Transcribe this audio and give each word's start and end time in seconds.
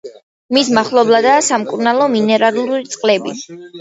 მის 0.55 0.69
მახლობლადაა 0.77 1.43
სამკურნალო 1.49 2.07
მინერალური 2.17 2.81
წყლები. 2.95 3.37